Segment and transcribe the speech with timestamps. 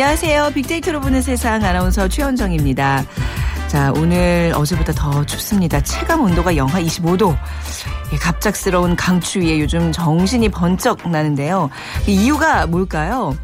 [0.00, 0.52] 안녕하세요.
[0.54, 3.04] 빅데이터로 보는 세상 아나운서 최현정입니다.
[3.66, 5.80] 자, 오늘 어제보다 더 춥습니다.
[5.80, 7.36] 체감 온도가 영하 25도.
[8.12, 11.68] 예, 갑작스러운 강추위에 요즘 정신이 번쩍 나는데요.
[12.06, 13.36] 이 이유가 뭘까요?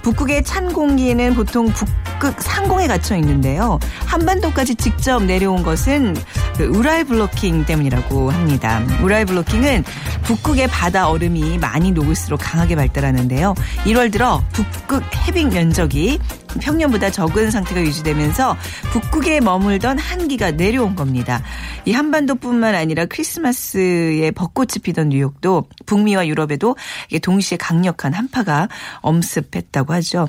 [0.00, 3.78] 북극의 찬 공기는 보통 북극 상공에 갇혀 있는데요.
[4.06, 6.16] 한반도까지 직접 내려온 것은
[6.56, 8.82] 그 우랄 블로킹 때문이라고 합니다.
[9.02, 9.84] 우랄 블로킹은
[10.22, 13.54] 북극의 바다 얼음이 많이 녹을수록 강하게 발달하는데요.
[13.84, 16.18] 1월 들어 북극 해빙 면적이
[16.60, 18.56] 평년보다 적은 상태가 유지되면서
[18.92, 21.42] 북극에 머물던 한기가 내려온 겁니다.
[21.84, 26.76] 이 한반도뿐만 아니라 크리스마스에 벚꽃이 피던 뉴욕도 북미와 유럽에도
[27.22, 28.68] 동시에 강력한 한파가
[29.00, 30.28] 엄습했다고 하죠.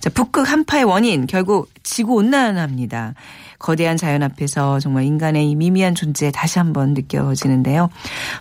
[0.00, 3.14] 자, 북극 한파의 원인 결국 지구 온난화입니다.
[3.58, 7.88] 거대한 자연 앞에서 정말 인간의 이 미미한 존재 다시 한번 느껴지는데요.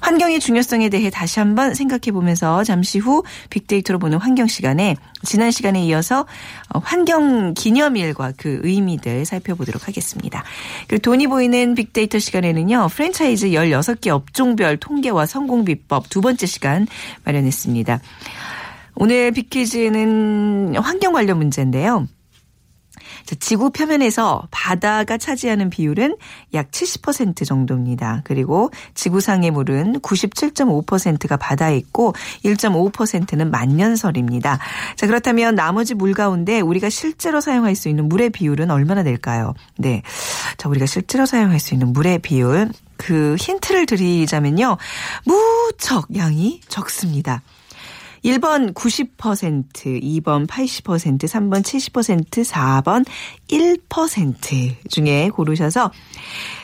[0.01, 5.83] 환경의 중요성에 대해 다시 한번 생각해 보면서 잠시 후 빅데이터로 보는 환경 시간에 지난 시간에
[5.85, 6.25] 이어서
[6.73, 10.43] 어, 환경 기념일과 그 의미들 살펴보도록 하겠습니다.
[10.87, 12.87] 그리고 돈이 보이는 빅데이터 시간에는요.
[12.93, 16.87] 프랜차이즈 16개 업종별 통계와 성공 비법 두 번째 시간
[17.25, 17.99] 마련했습니다.
[18.95, 22.07] 오늘 빅퀴즈는 환경 관련 문제인데요.
[23.25, 26.15] 자, 지구 표면에서 바다가 차지하는 비율은
[26.53, 28.21] 약 70% 정도입니다.
[28.23, 34.59] 그리고 지구상의 물은 97.5%가 바다에 있고 1.5%는 만년설입니다.
[34.95, 39.53] 자, 그렇다면 나머지 물 가운데 우리가 실제로 사용할 수 있는 물의 비율은 얼마나 될까요?
[39.77, 40.03] 네.
[40.57, 44.77] 자, 우리가 실제로 사용할 수 있는 물의 비율 그 힌트를 드리자면요.
[45.25, 47.41] 무척 양이 적습니다.
[48.25, 53.05] 1번 90%, 2번 80%, 3번 70%, 4번
[53.49, 55.91] 1% 중에 고르셔서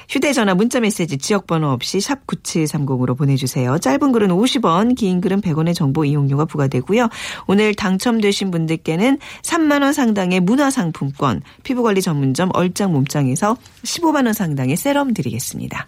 [0.10, 3.78] 휴대전화 문자메시지 지역번호 없이 샵 9730으로 보내주세요.
[3.78, 7.08] 짧은 글은 50원, 긴 글은 100원의 정보 이용료가 부과되고요.
[7.48, 15.88] 오늘 당첨되신 분들께는 3만원 상당의 문화상품권, 피부관리 전문점 얼짱 몸짱에서 15만원 상당의 세럼 드리겠습니다.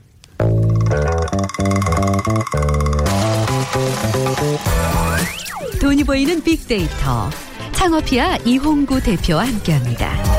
[5.79, 7.29] 돈이 보이는 빅데이터
[7.73, 10.33] 창업이야 이홍구 대표와 함께합니다.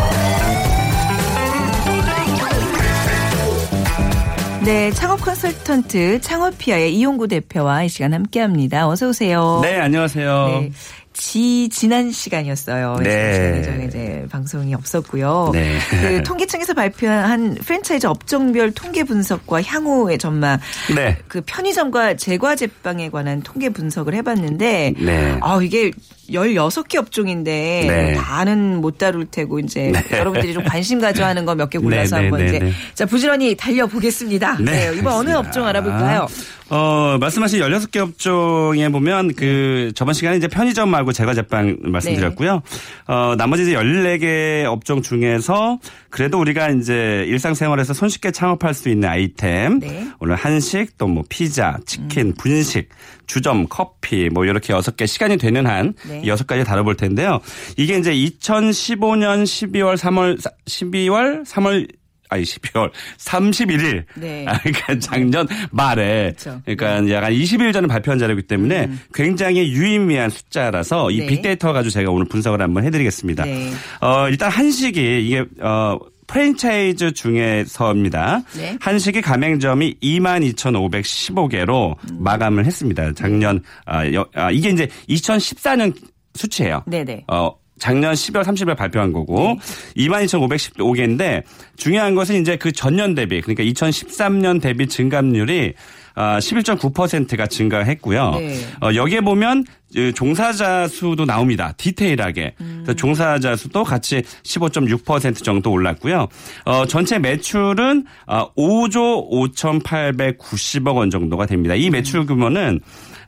[4.65, 8.89] 네, 창업 컨설턴트 창업피아의 이용구 대표와 이 시간 함께합니다.
[8.89, 9.61] 어서 오세요.
[9.63, 10.47] 네, 안녕하세요.
[10.47, 10.73] 네.
[11.15, 12.97] 지 지난 시간이었어요.
[13.03, 13.63] 네.
[13.63, 15.51] 시간에 이제 방송이 없었고요.
[15.53, 15.79] 네.
[15.89, 20.59] 그 통계청에서 발표한 프랜차이즈 업종별 통계 분석과 향후의 전망.
[20.95, 21.17] 네.
[21.29, 25.39] 그 편의점과 제과 제빵에 관한 통계 분석을 해봤는데, 네.
[25.41, 25.93] 아 이게
[26.31, 28.15] 16개 업종인데 네.
[28.15, 30.19] 다는 못 다룰 테고 이제 네.
[30.19, 32.73] 여러분들이 좀 관심 가져 하는 거 몇 개 골라서 네, 네, 한번 네, 이제 네.
[32.95, 34.59] 자 부지런히 달려 보겠습니다.
[34.61, 35.39] 네, 이번 어느 알겠습니다.
[35.39, 36.27] 업종 알아볼까요?
[36.71, 42.63] 어, 말씀하신 16개 업종에 보면 그 저번 시간에 이제 편의점 말고 제과 제빵 말씀드렸고요.
[43.07, 45.79] 어, 나머지 이제 14개 업종 중에서
[46.15, 49.81] 그래도 우리가 이제 일상생활에서 손쉽게 창업할 수 있는 아이템.
[49.81, 50.07] 네.
[50.21, 52.35] 오늘 한식 또 뭐 피자, 치킨, 음.
[52.39, 52.89] 분식,
[53.27, 56.23] 주점, 커피 뭐 이렇게 여섯 개 시간이 되는 한 네.
[56.27, 57.41] 여섯 가지 다뤄볼 텐데요.
[57.77, 61.89] 이게 이제 2015년 12월 3월 12월 3월
[62.35, 64.05] 아니 12월 31일.
[64.17, 64.45] 네.
[64.49, 66.61] 아, 그러니까 작년 말에 그렇죠.
[66.65, 71.27] 그러니까 약간 20일 전에 발표한 자료이기 때문에 굉장히 유의미한 숫자라서 이 네.
[71.27, 73.45] 빅데이터 가지고 제가 오늘 분석을 한번 해드리겠습니다.
[73.45, 73.71] 네.
[74.01, 75.99] 어, 일단 한식이 이게 어.
[76.27, 78.41] 프랜차이즈 중에서입니다.
[78.57, 78.79] 네.
[78.81, 83.13] 한식이 가맹점이 22,515개로 마감을 했습니다.
[83.13, 85.95] 작년 아, 여- 아, 이게 이제 2014년
[86.35, 86.83] 수치예요.
[86.87, 87.25] 네네.
[87.29, 89.59] 어, 작년 12월 30일 발표한 거고
[89.95, 90.07] 네.
[90.07, 91.43] 22,515개인데
[91.77, 98.31] 중요한 것은 이제 그 전년 대비 그러니까 2013년 대비 증감률이 아, 11.9%가 증가했고요.
[98.39, 98.57] 네.
[98.81, 99.65] 어, 여기에 보면
[99.95, 101.73] 그 종사자 수도 나옵니다.
[101.77, 102.55] 디테일하게.
[102.61, 102.85] 음.
[102.97, 106.29] 종사자 수도 같이 15.6% 정도 올랐고요.
[106.65, 111.75] 어, 전체 매출은 어, 5조 5,890억 원 정도가 됩니다.
[111.75, 112.81] 이 매출 규모는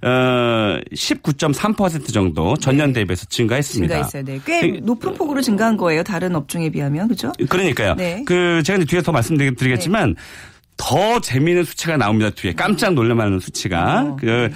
[0.02, 3.94] 어, 19.3% 정도 전년 대비해서 증가했습니다.
[3.94, 4.24] 증가했어요.
[4.24, 4.40] 네.
[4.44, 6.02] 꽤 높은 폭으로 증가한 거예요.
[6.02, 7.08] 다른 업종에 비하면.
[7.08, 7.32] 그죠?
[7.48, 7.94] 그러니까요.
[7.94, 8.22] 네.
[8.26, 10.16] 그 제가 이제 뒤에 더 말씀드리겠지만
[10.78, 12.30] 더 재미있는 수치가 나옵니다.
[12.30, 14.16] 뒤에 깜짝 놀랄만한 수치가 어.
[14.20, 14.50] 그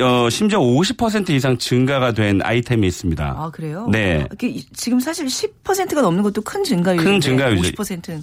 [0.00, 3.34] 어, 심지어 50% 이상 증가가 된 아이템이 있습니다.
[3.36, 3.86] 아 그래요?
[3.92, 4.26] 네.
[4.42, 7.72] 이- 지금 사실 10%가 넘는 것도 큰 증가율인데 큰 증가율이죠.
[7.72, 8.22] 50%는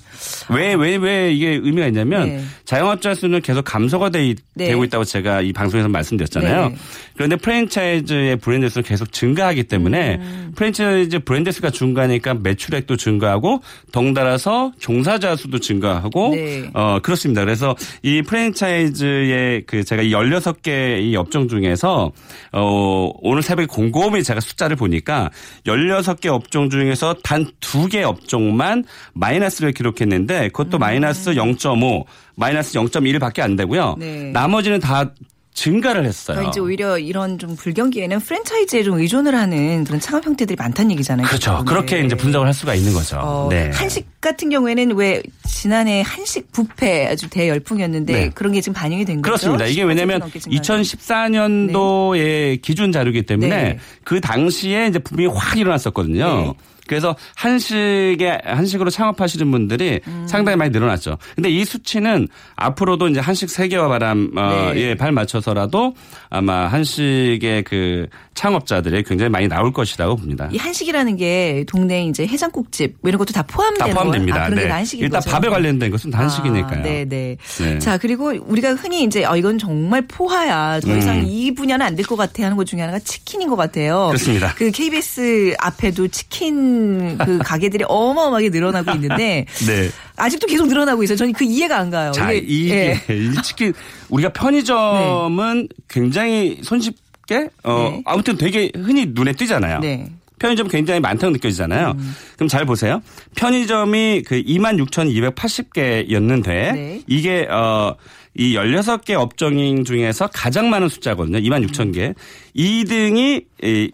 [0.49, 2.43] 왜왜 왜 이게 의미가 있냐면 네.
[2.65, 4.67] 자영업자 수는 계속 감소가 돼, 네.
[4.69, 6.69] 되고 있다고 제가 이 방송에서 말씀드렸잖아요.
[6.69, 6.75] 네.
[7.15, 10.51] 그런데 프랜차이즈의 브랜드 수는 계속 증가하기 때문에 음.
[10.55, 13.61] 프랜차이즈 브랜드 수가 증가하니까 매출액도 증가하고
[13.91, 16.69] 덩달아서 종사자 수도 증가하고 네.
[16.73, 17.42] 어 그렇습니다.
[17.45, 22.11] 그래서 이 프랜차이즈의 그 제가 이 16개 이 업종 중에서
[22.51, 25.29] 어 오늘 새벽에 곰곰이 제가 숫자를 보니까
[25.65, 30.47] 16개 업종 중에서 단 두 개 업종만 마이너스를 기록했는데 음.
[30.47, 32.05] 그것도 마이너스 0.5,
[32.35, 33.95] 마이너스 0.1밖에 안 되고요.
[33.99, 34.31] 네.
[34.31, 35.11] 나머지는 다
[35.53, 36.35] 증가를 했어요.
[36.35, 41.27] 그러니까 이제 오히려 이런 좀 불경기에는 프랜차이즈에 좀 의존을 하는 그런 창업 형태들이 많다는 얘기잖아요.
[41.27, 41.63] 그렇죠.
[41.65, 42.05] 그렇게 네.
[42.05, 43.17] 이제 분석을 할 수가 있는 거죠.
[43.19, 43.69] 어, 네.
[43.71, 48.29] 한식 같은 경우에는 왜 지난해 한식 뷔페 아주 대열풍이었는데 네.
[48.33, 49.23] 그런 게 지금 반영이 된 거죠.
[49.23, 49.65] 그렇습니다.
[49.65, 53.79] 이게 10% 왜냐하면 넘게 증가한 2014년도의 기준 자료이기 때문에 네.
[54.03, 56.55] 그 당시에 이제 붐이 확 일어났었거든요.
[56.83, 56.87] 네.
[56.87, 60.25] 그래서 한식에 한식으로 창업하시는 분들이 음.
[60.27, 61.17] 상당히 많이 늘어났죠.
[61.35, 64.81] 근데 이 수치는 앞으로도 이제 한식 세계화 바람 어, 네.
[64.81, 65.95] 예, 발 맞춰서라도
[66.33, 70.49] 아마 한식의 그 창업자들이 굉장히 많이 나올 것이라고 봅니다.
[70.51, 74.33] 이 한식이라는 게 동네 이제 해장국집 뭐 이런 것도 다다 포함되는 포함됩니다.
[74.37, 74.45] 거예요?
[74.45, 74.65] 아, 그런 네.
[74.67, 75.29] 게 한식인 일단 거죠?
[75.29, 76.79] 밥에 관련된 것은 다 한식이니까요.
[76.79, 77.37] 아, 네, 네.
[77.59, 77.77] 네.
[77.79, 80.79] 자, 그리고 우리가 흔히 이제 어 이건 정말 포화야.
[80.79, 81.23] 더 이상 음.
[81.27, 84.07] 이 분야는 안 될 것 같아 하는 것 중에 하나가 치킨인 것 같아요.
[84.07, 84.53] 그렇습니다.
[84.55, 89.89] 그 KBS 앞에도 치킨 그 가게들이 어마어마하게 늘어나고 있는데 네.
[90.23, 91.17] 아직도 계속 늘어나고 있어요.
[91.17, 92.11] 저는 그 이해가 안 가요.
[92.11, 93.13] 자, 이게- 이게 예.
[93.15, 93.73] 이 치킨
[94.09, 98.01] 우리가 편의점은 굉장히 손쉽게 어 네.
[98.05, 99.79] 아무튼 되게 흔히 눈에 띄잖아요.
[99.79, 100.07] 네.
[100.39, 101.93] 편의점 굉장히 많다고 느껴지잖아요.
[101.97, 102.15] 음.
[102.35, 103.01] 그럼 잘 보세요.
[103.35, 107.01] 편의점이 그 26,280개였는데 네.
[107.07, 107.95] 이게 어
[108.35, 111.37] 이 16개 업종 중에서 가장 많은 숫자거든요.
[111.37, 112.15] 26,000개.
[112.55, 113.91] 2등이 이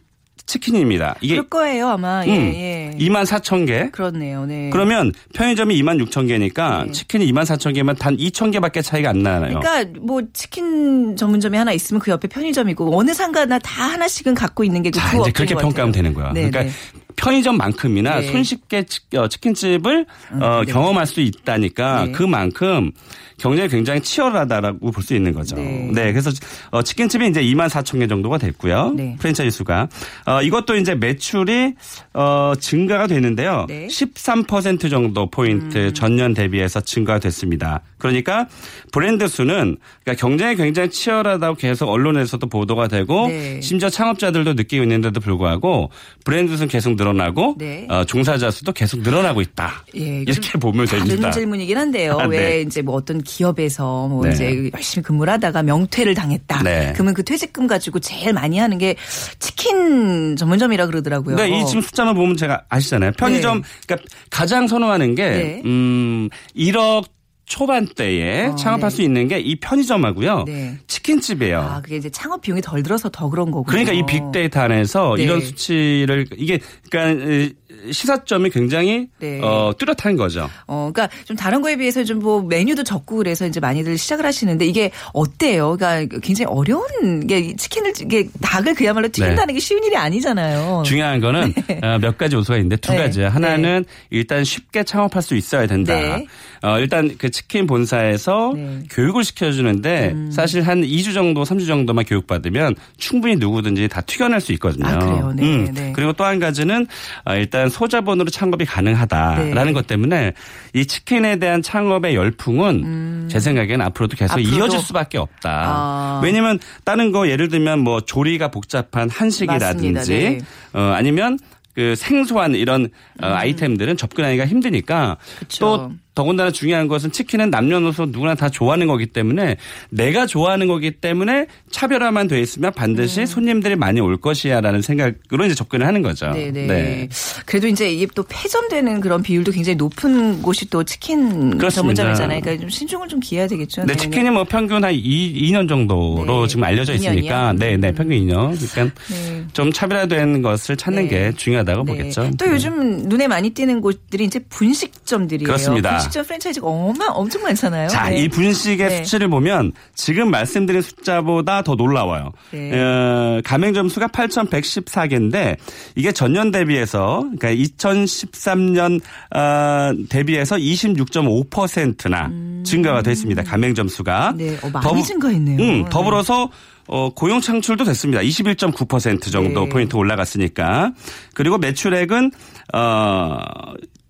[0.49, 1.15] 치킨입니다.
[1.21, 2.23] 이게 그럴 거예요, 아마.
[2.25, 2.91] 예, 음, 예.
[2.97, 3.91] 24,000개.
[3.91, 4.45] 그렇네요.
[4.47, 4.71] 네.
[4.71, 6.91] 그러면 편의점이 26,000개니까 네.
[6.91, 9.41] 치킨이 24,000개면 단 2,000개밖에 차이가 안 나요.
[9.41, 14.81] 그러니까 뭐 치킨 전문점이 하나 있으면 그 옆에 편의점이고 어느 상가나 다 하나씩은 갖고 있는
[14.81, 15.91] 게그 이제 그렇게 것 평가하면.
[15.91, 16.33] 되는 거야.
[16.33, 16.69] 네, 그러니까 네.
[17.15, 18.31] 편의점만큼이나 네.
[18.31, 20.05] 손쉽게 치, 어, 치킨집을
[20.41, 20.71] 어, 네.
[20.71, 22.11] 경험할 수 있다니까 네.
[22.11, 22.91] 그만큼
[23.37, 25.55] 경쟁이 굉장히 치열하다라고 볼 수 있는 거죠.
[25.55, 26.11] 네.
[26.11, 26.29] 그래서
[26.71, 28.93] 어, 치킨집이 이제 2만 4천 개 정도가 됐고요.
[28.95, 29.15] 네.
[29.19, 29.87] 프랜차이즈 수가.
[30.25, 31.73] 어, 이것도 이제 매출이
[32.13, 33.65] 어, 증가가 되는데요.
[33.67, 33.83] 네.
[33.83, 33.87] 음.
[33.87, 37.81] 13% 정도 포인트 전년 대비해서 증가가 됐습니다.
[37.99, 38.47] 그러니까
[38.91, 43.61] 브랜드 수는 그러니까 경쟁이 굉장히 치열하다고 계속 언론에서도 보도가 되고 네.
[43.61, 45.91] 심지어 창업자들도 느끼고 있는데도 불구하고
[46.25, 47.85] 브랜드 수는 계속 늘어나고 네.
[47.89, 49.83] 어, 종사자 수도 계속 늘어나고 있다.
[49.95, 51.31] 예, 이렇게 보면 다른 됩니다.
[51.31, 52.17] 질문이긴 한데요.
[52.19, 52.61] 아, 왜 네.
[52.61, 54.31] 이제 뭐 어떤 기업에서 뭐 네.
[54.31, 56.63] 이제 열심히 근무를 하다가 명퇴를 당했다.
[56.63, 56.91] 네.
[56.93, 58.95] 그러면 그 퇴직금 가지고 제일 많이 하는 게
[59.39, 61.35] 치킨 전문점이라 그러더라고요.
[61.35, 63.11] 네, 이 지금 숫자만 보면 제가 아시잖아요.
[63.17, 65.61] 편의점 그러니까 가장 선호하는 게 네.
[65.65, 67.05] 음, 1억
[67.49, 68.95] 초반대에 어, 창업할 네.
[68.95, 70.43] 수 있는 게 이 편의점하고요.
[70.45, 70.77] 네.
[70.87, 71.59] 치킨집이에요.
[71.59, 73.65] 아, 그게 이제 창업 비용이 덜 들어서 더 그런 거군요.
[73.65, 75.23] 그러니까 이 빅데이터 안에서 네.
[75.23, 76.59] 이런 수치를 이게
[76.89, 77.53] 그러니까
[77.91, 79.39] 시사점이 굉장히 네.
[79.43, 80.49] 어, 뚜렷한 거죠.
[80.67, 84.65] 어, 그러니까 좀 다른 거에 비해서 좀 뭐 메뉴도 적고 그래서 이제 많이들 시작을 하시는데
[84.65, 85.77] 이게 어때요?
[85.77, 90.81] 그러니까 굉장히 어려운 게 치킨을 이게 닭을 그야말로 튀긴다는 게 쉬운 일이 아니잖아요.
[90.83, 90.89] 네.
[90.89, 92.97] 중요한 거는 어, 몇 가지 요소가 있는데 두 네.
[92.97, 93.21] 가지.
[93.21, 95.93] 하나는 일단 쉽게 창업할 수 있어야 된다.
[95.93, 96.25] 네.
[96.61, 98.61] 어, 일단 그 치킨 본사에서 네.
[98.61, 98.85] 음.
[98.91, 104.87] 교육을 시켜주는데 사실 한 2주 정도, 3주 정도만 교육받으면 충분히 누구든지 다 튀겨낼 수 있거든요.
[104.87, 105.33] 아, 그래요?
[105.35, 105.93] 네, 네.
[105.95, 106.85] 그리고 또 한 가지는
[107.25, 109.73] 어, 일단 소자본으로 창업이 가능하다라는 네.
[109.73, 110.33] 것 때문에
[110.73, 114.39] 이 치킨에 대한 창업의 열풍은 제 생각에는 앞으로도 계속 음.
[114.39, 114.57] 앞으로도?
[114.57, 115.49] 이어질 수밖에 없다.
[115.51, 116.21] 아.
[116.23, 120.11] 왜냐면 다른 거 예를 들면 뭐 조리가 복잡한 한식이라든지.
[120.11, 120.39] 네.
[120.73, 121.37] 어, 아니면
[121.75, 122.89] 그 생소한 이런
[123.21, 125.39] 어, 아이템들은 접근하기가 힘드니까 음.
[125.39, 125.59] 그쵸.
[125.59, 129.55] 또 더군다나 중요한 것은 치킨은 남녀노소 누구나 다 좋아하는 거기 때문에
[129.89, 132.75] 내가 좋아하는 거기 때문에 차별화만 돼 있으면 음.
[132.75, 136.29] 반드시 손님들이 많이 올 것이야라는 생각으로 이제 접근을 하는 거죠.
[136.31, 137.07] 네네.
[137.45, 141.69] 그래도 이제 이게 또 폐점되는 그런 비율도 굉장히 높은 곳이 또 치킨 그렇습니다.
[141.69, 142.41] 전문점이잖아요.
[142.41, 143.83] 그러니까 좀 신중을 좀 기해야 되겠죠.
[143.83, 143.97] 네, 네네.
[143.99, 146.47] 치킨이 뭐 평균 한 2, 년 정도로 네.
[146.49, 146.97] 지금 알려져 2년이요?
[146.97, 148.57] 있으니까 네, 네, 평균 2년.
[148.73, 149.45] 그러니까 네.
[149.53, 151.07] 좀 차별화된 것을 찾는 네.
[151.07, 151.91] 게 중요하다고 네.
[151.93, 152.31] 보겠죠.
[152.37, 155.47] 또 요즘 눈에 많이 띄는 곳들이 이제 분식점들이에요.
[155.47, 155.91] 그렇습니다.
[155.91, 157.87] 분식 점 프랜차이즈가 어마 엄청 많잖아요.
[157.89, 158.23] 자, 네.
[158.23, 159.03] 이 분식의 네.
[159.03, 162.31] 수치를 보면 지금 말씀드린 숫자보다 더 놀라워요.
[162.51, 162.79] 네.
[162.79, 165.57] 어, 가맹점 수가 8,114개인데
[165.95, 169.01] 이게 전년 대비해서 그러니까 2013년
[169.35, 172.29] 어, 대비해서 26.5%나
[172.63, 173.43] 증가가 됐습니다.
[173.43, 174.31] 가맹점 수가.
[174.31, 174.37] 음.
[174.37, 175.59] 네, 어, 많이 더불- 증가했네요.
[175.59, 176.49] 음, 더불어서
[176.87, 178.21] 어, 고용 창출도 됐습니다.
[178.21, 179.69] 21.9% 정도 네.
[179.69, 180.91] 포인트 올라갔으니까.
[181.35, 182.31] 그리고 매출액은
[182.73, 183.37] 어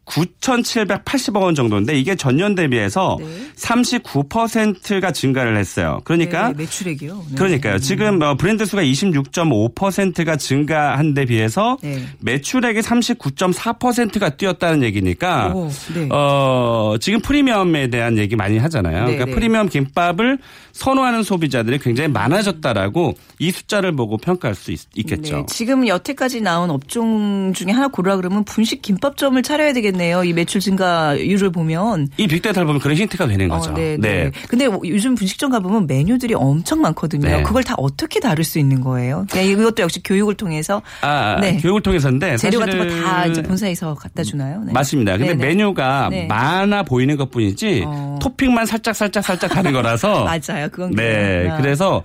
[0.10, 3.26] 9,780억 원 정도인데 이게 전년 대비해서 네.
[3.56, 6.02] 39%가 증가를 했어요.
[6.04, 7.26] 그러니까 네, 매출액이요.
[7.30, 7.36] 네.
[7.36, 7.80] 그러니까요.
[7.80, 12.02] 지금 어, 브랜드 수가 26.5%가 증가한 데 비해서 네.
[12.20, 16.10] 매출액이 39.4%가 뛰었다는 얘기니까 오, 네.
[16.12, 19.06] 어, 지금 프리미엄에 대한 얘기 많이 하잖아요.
[19.06, 19.32] 네, 그러니까 네.
[19.32, 20.40] 프리미엄 김밥을
[20.72, 26.70] 선호하는 소비자들이 굉장히 많아졌다라고 이 숫자를 보고 평가할 수 있, 겠죠 네, 지금 여태까지 나온
[26.70, 30.24] 업종 중에 하나 고르라 그러면 분식 김밥점을 차려야 되겠 네요.
[30.24, 32.08] 이 매출 증가율을 보면.
[32.18, 33.72] 이 빅데이터를 보면 그런 힌트가 되는 거죠.
[33.72, 34.32] 어, 네, 네.
[34.48, 37.28] 근데 요즘 분식점 가 보면 메뉴들이 엄청 많거든요.
[37.28, 37.44] 네.
[37.44, 39.26] 그걸 다 어떻게 다룰 수 있는 거예요?
[39.30, 41.58] 그냥 이것도 역시 교육을 통해서 아, 네.
[41.58, 44.62] 교육을 통해서인데 재료 같은 거 사실은 다 이제 본사에서 갖다 주나요?
[44.64, 44.72] 네.
[44.72, 45.18] 맞습니다.
[45.18, 45.46] 근데 네네.
[45.46, 46.28] 메뉴가 네.
[46.28, 48.20] 많아 보이는 것 뿐이지 어.
[48.22, 50.70] 토핑만 살짝 살짝 살짝 하는 거라서 맞아요.
[50.72, 51.04] 그건 네.
[51.04, 51.58] 그래요.
[51.58, 52.04] 그래서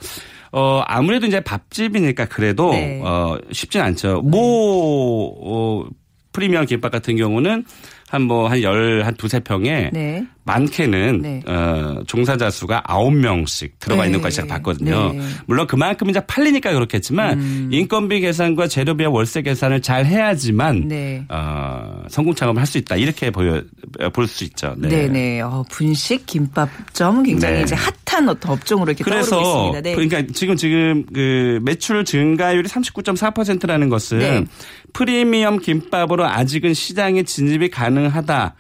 [0.53, 3.01] 어 아무래도 이제 밥집이니까 그래도 네.
[3.03, 4.23] 어 쉽진 않죠.
[4.23, 5.85] 모 어,
[6.35, 7.65] 프리미엄 김밥 같은 경우는
[8.11, 10.27] 한 뭐한 열한 두세 평에 네.
[10.45, 11.43] 많게는 네.
[11.47, 14.09] 어, 종사자 수가 아홉 명씩 들어가 네.
[14.09, 15.13] 있는 것이 제가 봤거든요.
[15.13, 15.19] 네.
[15.19, 15.37] 음.
[15.47, 21.25] 물론 그만큼 이제 팔리니까 그렇겠지만 인건비 계산과 재료비와 월세 계산을 잘 해야지만 네.
[21.29, 23.63] 어, 성공 창업을 할 수 있다 이렇게 보여
[24.13, 24.75] 볼 수 있죠.
[24.79, 25.41] 네, 네.
[25.41, 27.63] 어, 분식 김밥점 굉장히 네.
[27.63, 27.75] 이제
[28.07, 29.81] 핫한 어떤 업종으로 이렇게 떠오르고 그래서 있습니다.
[29.83, 29.95] 네.
[29.95, 34.45] 그러니까 지금 지금 그 매출 증가율이 39.4%라는 것은 네.
[34.93, 38.55] 프리미엄 김밥으로 아직은 시장에 진입이 가능하다,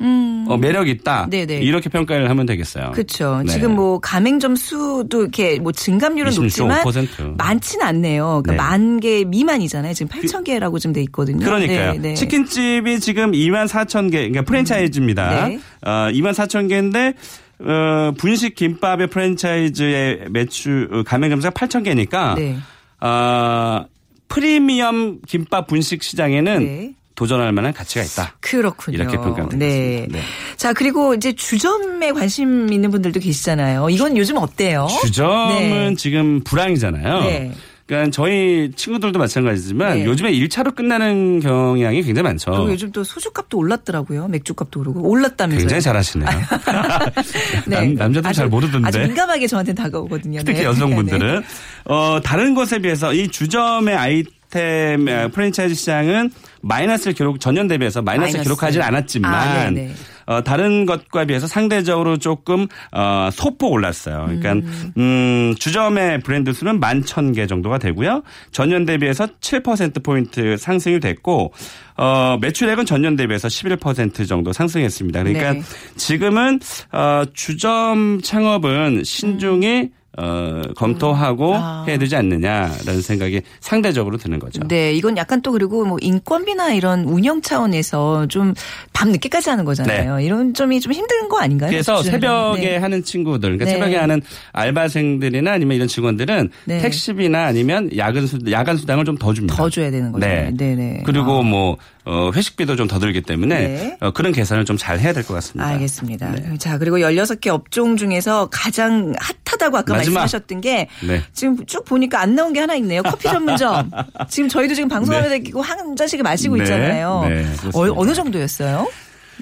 [0.48, 1.30] 어, 매력 있다 음.
[1.30, 1.60] 네네.
[1.74, 2.92] 이렇게 평가를 하면 되겠어요.
[2.92, 3.42] 그렇죠.
[3.44, 3.52] 네.
[3.52, 6.42] 지금 뭐 가맹점 수도 이렇게 뭐 증감률은 26.5%.
[6.42, 8.42] 높지만 많지는 않네요.
[8.44, 8.56] 그러니까 네.
[8.56, 9.94] 만개 미만이잖아요.
[9.94, 11.44] 지금 8천 개라고 지금 돼 있거든요.
[11.44, 11.92] 그러니까요.
[11.92, 12.14] 네, 네.
[12.14, 15.48] 치킨집이 지금 2만 4천 개, 그러니까 프랜차이즈입니다.
[15.48, 15.58] 네.
[15.82, 17.14] 어, 2만 4천 개인데
[17.60, 22.56] 어, 분식 김밥의 프랜차이즈의 매출 어, 가맹 점수가 8천 개니까 네.
[23.00, 23.86] 어,
[24.28, 26.94] 프리미엄 김밥 분식 시장에는 네.
[27.14, 28.34] 도전할 만한 가치가 있다.
[28.40, 28.96] 그렇군요.
[28.96, 30.06] 이렇게 평가하면 네.
[30.10, 30.20] 네.
[30.56, 33.88] 자, 그리고 이제 주점에 관심 있는 분들도 계시잖아요.
[33.90, 34.88] 이건 요즘 어때요?
[35.04, 35.94] 주점은 네.
[35.96, 37.20] 지금 불황이잖아요.
[37.20, 37.52] 네.
[37.86, 40.04] 그러니까 저희 친구들도 마찬가지지만 네.
[40.06, 42.50] 요즘에 1차로 끝나는 경향이 굉장히 많죠.
[42.50, 44.26] 그리고 요즘 또 소주값도 올랐더라고요.
[44.28, 45.58] 맥주값도 오르고 올랐다면서요.
[45.58, 46.30] 굉장히 잘하시네요.
[47.68, 47.76] 네.
[47.76, 48.88] 남, 남자들 아주- 잘 모르던데.
[48.88, 50.40] 아주 민감하게 저한테 다가오거든요.
[50.44, 50.64] 특히 네.
[50.64, 51.46] 여성분들은 네.
[51.84, 56.30] 어 다른 것에 비해서 이 주점의 아이 템 어, 프랜차이즈 시장은
[56.62, 58.48] 마이너스를 기록 전년 대비해서 마이너스를 마이너스.
[58.48, 59.92] 기록하진 않았지만 아, 네네.
[60.26, 64.26] 어, 다른 것과 비해서 상대적으로 조금 어, 소폭 올랐어요.
[64.26, 68.22] 그러니까 음, 주점의 브랜드 수는 11,000개 정도가 되고요.
[68.52, 71.52] 전년 대비해서 7% 포인트 상승이 됐고
[71.96, 75.22] 어, 매출액은 전년 대비해서 11% 정도 상승했습니다.
[75.24, 75.62] 그러니까 네.
[75.96, 76.60] 지금은
[76.92, 81.84] 어, 주점 창업은 신중히 어, 검토하고 아.
[81.86, 84.60] 해야 되지 않느냐라는 생각이 상대적으로 드는 거죠.
[84.68, 88.54] 네, 이건 약간 또 그리고 뭐 인건비나 이런 운영 차원에서 좀
[88.92, 90.20] 밤 늦게까지 하는 거잖아요.
[90.20, 91.68] 이런 점이 좀 힘든 거 아닌가요?
[91.68, 91.76] 네.
[91.76, 92.20] 그래서 주점에는?
[92.20, 92.76] 새벽에 네.
[92.76, 93.72] 하는 친구들, 그러니까 네.
[93.72, 96.78] 새벽에 하는 알바생들이나 아니면 이런 직원들은 네.
[96.78, 99.54] 택시비나 아니면 야근 수, 야간 수당을 좀 더 줍니다.
[99.54, 100.26] 더 줘야 되는 거죠.
[100.26, 100.50] 네.
[100.54, 101.02] 네, 네.
[101.04, 103.96] 그리고 뭐 어, 회식비도 좀 더 들기 때문에 네.
[104.00, 105.66] 어, 그런 계산을 좀 잘 해야 될 것 같습니다.
[105.70, 106.30] 알겠습니다.
[106.32, 106.58] 네.
[106.58, 109.14] 자, 그리고 16개 업종 중에서 가장
[109.46, 110.20] 핫하다고 아까 마지막.
[110.20, 111.22] 말씀하셨던 게 네.
[111.32, 113.02] 지금 쭉 보니까 안 나온 게 하나 있네요.
[113.02, 113.90] 커피 전문점.
[114.28, 116.64] 지금 저희도 지금 방송하면서 끼고 한 잔씩 마시고 네.
[116.64, 117.24] 있잖아요.
[117.28, 117.46] 네.
[117.72, 118.86] 어, 어느 정도였어요?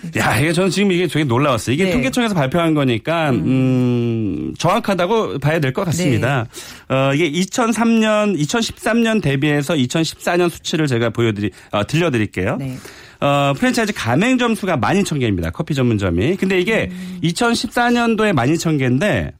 [0.18, 1.74] 야, 이게 저는 지금 이게 되게 놀라웠어요.
[1.74, 1.92] 이게 네.
[1.92, 6.46] 통계청에서 발표한 거니까 음, 정확하다고 봐야 될 것 같습니다.
[6.88, 6.94] 네.
[6.94, 12.56] 어, 이게 2003년, 2013년 대비해서 2014년 수치를 제가 보여드리, 어, 들려드릴게요.
[12.56, 12.76] 네.
[13.20, 15.52] 어, 프랜차이즈 가맹점 수가 12,000개입니다.
[15.52, 16.36] 커피 전문점이.
[16.36, 17.20] 근데 이게 음.
[17.22, 19.32] 2014년도에 12,000개인데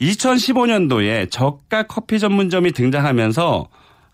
[0.00, 3.68] 2015년도에 저가 커피 전문점이 등장하면서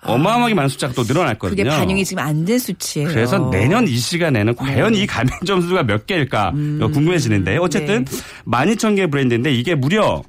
[0.07, 1.57] 어마어마하게 많은 숫자가 또 늘어났거든요.
[1.57, 3.09] 그게 반영이 지금 안 된 수치예요.
[3.09, 8.17] 그래서 내년 이 시간에는 과연 이 가맹 점 수가 몇 개일까 이거 궁금해지는데 어쨌든 네.
[8.47, 10.23] 12,000개 브랜드인데 이게 무려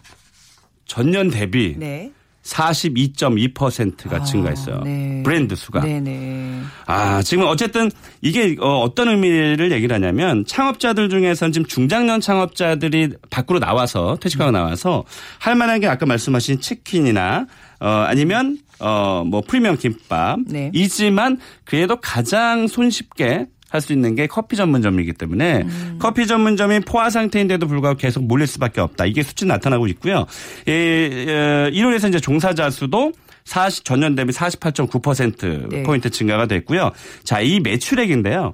[0.86, 2.12] 전년 대비 네.
[2.44, 4.82] 42.2%가 아, 증가했어요.
[4.84, 5.22] 네.
[5.24, 5.82] 브랜드 수가.
[5.82, 6.62] 네네.
[6.86, 7.92] 아, 지금 어쨌든
[8.22, 15.04] 이게 어, 어떤 의미를 얘기를 하냐면 창업자들 중에서는 지금 중장년 창업자들이 밖으로 나와서 퇴직하고 나와서
[15.40, 17.48] 할 만한 게 아까 말씀하신 치킨이나
[17.80, 20.72] 어, 아니면 어, 뭐 프리미엄 김밥 네.
[20.74, 25.98] 이지만 그래도 가장 손쉽게 할 수 있는 게 커피 전문점이기 때문에 음.
[26.00, 29.06] 커피 전문점이 포화 상태인데도 불구하고 계속 몰릴 수밖에 없다.
[29.06, 30.26] 이게 수치 나타나고 있고요.
[30.68, 33.12] 예, 1월에서 이제 종사자 수도
[33.44, 35.84] 40 전년 대비 48.9% 네.
[35.84, 36.92] 포인트 증가가 됐고요.
[37.24, 38.54] 자, 이 매출액인데요.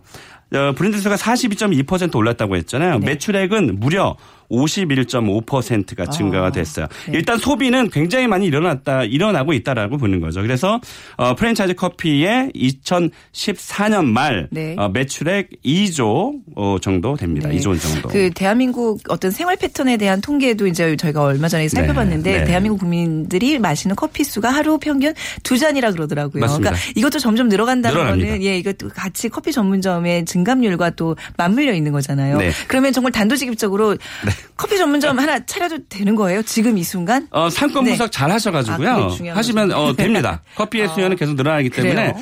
[0.53, 2.99] 어, 브랜드 수가 42.2% 올랐다고 했잖아요.
[2.99, 3.07] 네.
[3.07, 4.15] 매출액은 무려
[4.53, 6.87] 51.5%가 증가가 됐어요.
[7.07, 7.17] 네.
[7.17, 10.41] 일단 소비는 굉장히 많이 일어났다, 일어나고 있다라고 보는 거죠.
[10.41, 10.79] 그래서
[11.17, 14.75] 어, 프랜차이즈 커피의 2014년 말 네.
[14.77, 17.49] 어, 매출액 2조 어, 정도 됩니다.
[17.49, 17.57] 네.
[17.57, 18.09] 2조 원 정도.
[18.09, 22.45] 그 대한민국 어떤 생활 패턴에 대한 통계도 이제 저희가 얼마 전에 살펴봤는데 네.
[22.45, 26.41] 대한민국 국민들이 마시는 커피 수가 하루 평균 두 잔이라 그러더라고요.
[26.41, 26.71] 맞습니다.
[26.71, 28.29] 그러니까 이것도 점점 늘어간다는 늘어납니다.
[28.29, 32.37] 거는 예, 이것도 같이 커피 전문점의 증감률과 또 맞물려 있는 거잖아요.
[32.37, 32.51] 네.
[32.67, 33.97] 그러면 정말 단도직입적으로
[34.55, 36.41] 커피 전문점 하나 차려도 되는 거예요?
[36.43, 37.27] 지금 이 순간?
[37.31, 37.91] 어, 상권 네.
[37.91, 39.09] 분석 잘 아, 하셔가지고요.
[39.15, 39.71] 중요한 하시면.
[39.71, 40.41] 어, 됩니다.
[40.55, 42.13] 커피의 수요는 계속 늘어나기 때문에.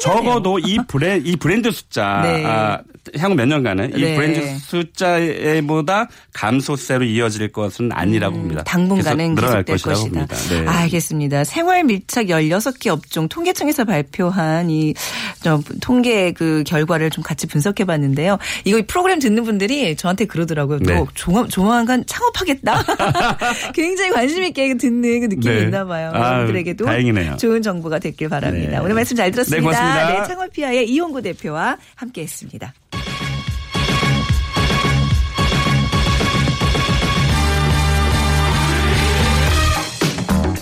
[0.00, 2.44] 적어도 이 브랜 이 브랜드 숫자 네.
[2.44, 2.80] 아,
[3.16, 4.14] 향후 몇 년간은 이 네.
[4.14, 8.62] 브랜드 숫자보다 감소세로 이어질 것은 아니라고 봅니다.
[8.62, 10.36] 음, 당분간은 계속 늘어날 계속될 것이라고 것이다.
[10.36, 10.72] 봅니다.
[10.72, 10.78] 네.
[10.78, 11.44] 알겠습니다.
[11.44, 14.94] 생활 밀착 16개 업종 통계청에서 발표한 이
[15.42, 18.38] 저, 통계 그 결과를 좀 같이 분석해 봤는데요.
[18.64, 20.78] 이거 이 프로그램 듣는 분들이 저한테 그러더라고요.
[20.80, 20.96] 네.
[20.96, 22.82] 또 조만, 조만간 창업하겠다.
[23.74, 25.60] 굉장히 관심 있게 듣는 그 느낌이 네.
[25.64, 26.12] 있나 봐요.
[26.14, 27.36] 여러분들에게도 다행이네요.
[27.36, 28.70] 좋은 정보가 됐길 바랍니다.
[28.70, 28.78] 네.
[28.78, 29.70] 오늘 말씀 잘 들었습니다.
[29.70, 30.24] 네, 고맙습니다.
[30.26, 32.72] 창업피아의 이용구 대표와 함께 했습니다.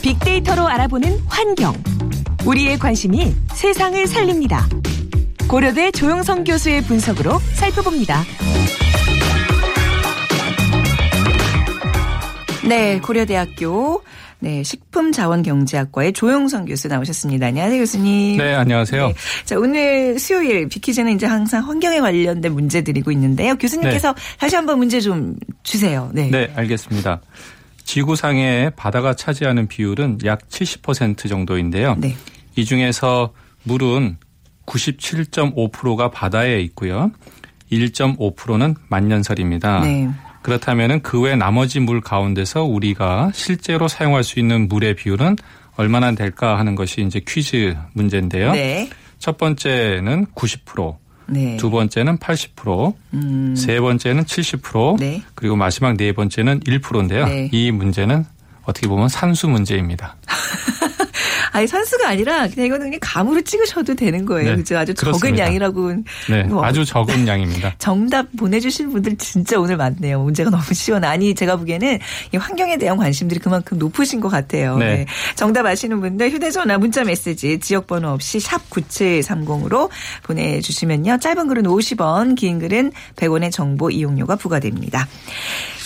[0.02, 1.72] 빅데이터로 알아보는 환경.
[2.44, 4.68] 우리의 관심이 세상을 살립니다.
[5.48, 8.25] 고려대 조영성 교수의 분석으로 살펴봅니다.
[12.68, 14.02] 네, 고려대학교
[14.38, 17.46] 네, 식품자원경제학과의 조영성 교수 나오셨습니다.
[17.46, 18.37] 안녕하세요, 교수님.
[18.37, 19.08] 네, 안녕하세요.
[19.08, 19.14] 네.
[19.44, 23.56] 자, 오늘 수요일 비키즈는 이제 항상 환경에 관련된 문제 드리고 있는데요.
[23.56, 26.11] 교수님께서 다시 한번 문제 좀 주세요.
[26.12, 26.28] 네.
[26.30, 27.20] 네, 알겠습니다.
[27.85, 31.94] 지구상의 바다가 차지하는 비율은 약 70% 정도인데요.
[31.99, 32.14] 네.
[32.56, 33.32] 이 중에서
[33.62, 34.18] 물은
[34.66, 37.11] 97.5%가 바다에 있고요.
[37.70, 39.80] 1.5%는 만년설입니다.
[39.80, 40.08] 네.
[40.47, 45.35] 그렇다면 그외 나머지 물 가운데서 우리가 실제로 사용할 수 있는 물의 비율은
[45.75, 48.52] 얼마나 될까 하는 것이 이제 퀴즈 문제인데요.
[48.52, 48.89] 네.
[49.19, 51.56] 첫 번째는 90%, 네.
[51.56, 53.56] 두 번째는 80%, 음.
[53.56, 55.21] 세 번째는 70%, 네.
[55.35, 57.26] 그리고 마지막 네 번째는 1%인데요.
[57.26, 57.49] 네.
[57.50, 58.25] 이 문제는
[58.63, 60.15] 어떻게 보면 산수 문제입니다.
[61.56, 64.50] 아니, 선수가 아니라 그냥 이거는 그냥 감으로 찍으셔도 되는 거예요.
[64.50, 64.76] 네, 그죠?
[64.76, 65.47] 아주 적은 그렇습니다.
[65.47, 65.95] 양이라고.
[66.28, 67.76] 네, 뭐 아주 적은 양입니다.
[67.80, 70.21] 정답 보내주신 분들 진짜 오늘 많네요.
[70.23, 70.99] 문제가 너무 쉬워.
[71.02, 71.99] 아니 제가 보기에는
[72.34, 74.76] 이 환경에 대한 관심들이 그만큼 높으신 것 같아요.
[74.76, 75.06] 네.
[75.34, 79.88] 정답 아시는 분들 휴대전화 문자 메시지 지역번호 없이 샵 9730으로
[80.25, 81.19] 보내주시면요.
[81.21, 85.08] 짧은 글은 50원 긴 글은 100원의 정보 이용료가 부과됩니다.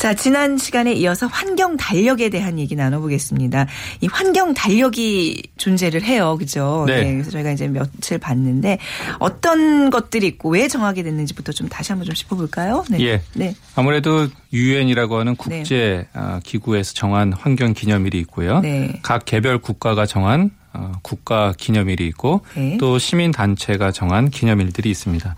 [0.00, 3.66] 자 지난 시간에 이어서 환경 달력에 대한 얘기 나눠보겠습니다.
[4.00, 6.36] 이 환경 달력이 존재를 해요.
[6.38, 6.84] 그죠?
[6.86, 7.12] 네.
[7.12, 8.78] 그래서 저희가 이제 며칠 봤는데
[9.18, 12.84] 어떤 것들이 있고 왜 정하게 됐는지부터 좀 다시 한번 좀 짚어볼까요?
[12.90, 13.00] 네.
[13.00, 13.22] 예.
[13.34, 13.54] 네.
[13.76, 18.60] 아무래도 유엔이라고 하는 국제 아, 기구에서 정한 환경 기념일이 있고요.
[18.60, 18.98] 네.
[19.02, 22.78] 각 개별 국가가 정한 어, 국가 기념일이 있고 네.
[22.78, 25.36] 또 시민 단체가 정한 기념일들이 있습니다.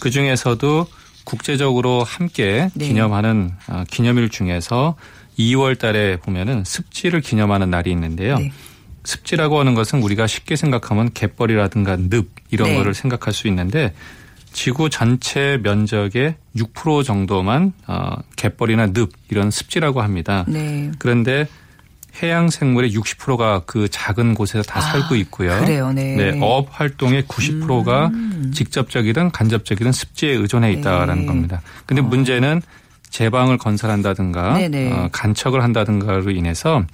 [0.00, 0.86] 그 중에서도
[1.24, 2.88] 국제적으로 함께 네.
[2.88, 4.94] 기념하는 어, 기념일 중에서
[5.38, 8.38] 2월 달에 보면은 습지를 기념하는 날이 있는데요.
[9.04, 9.10] 네.
[9.10, 12.76] 습지라고 하는 것은 우리가 쉽게 생각하면 갯벌이라든가 늪 이런 네.
[12.76, 13.94] 거를 생각할 수 있는데
[14.52, 20.44] 지구 전체 면적의 6% 정도만 어, 갯벌이나 늪 이런 습지라고 합니다.
[20.48, 20.90] 네.
[20.98, 21.46] 그런데
[22.22, 25.52] 해양 생물의 60%가 그 작은 곳에서 다 살고 있고요.
[25.52, 26.38] 아, 그래요, 네.
[26.40, 28.12] 어업 활동의 90%가
[28.52, 31.26] 직접적이든 간접적이든 습지에 의존해 있다라는 네.
[31.26, 31.60] 겁니다.
[31.86, 32.62] 근데 문제는
[33.10, 34.92] 제방을 건설한다든가 네네.
[34.92, 36.84] 어, 간척을 한다든가로 인해서